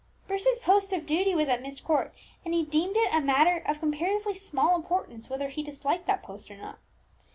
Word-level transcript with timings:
Bruce's 0.27 0.57
post 0.57 0.93
of 0.93 1.05
duty 1.05 1.35
was 1.35 1.47
at 1.47 1.61
Myst 1.61 1.83
Court, 1.83 2.11
and 2.43 2.55
he 2.55 2.65
deemed 2.65 2.97
it 2.97 3.13
a 3.13 3.21
matter 3.21 3.57
of 3.67 3.77
comparatively 3.79 4.33
small 4.33 4.75
importance 4.75 5.29
whether 5.29 5.49
he 5.49 5.61
disliked 5.61 6.07
that 6.07 6.23
post 6.23 6.49
or 6.49 6.57
not. 6.57 6.79